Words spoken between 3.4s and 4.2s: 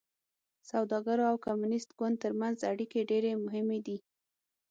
مهمې دي.